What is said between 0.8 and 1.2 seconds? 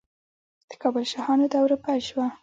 کابل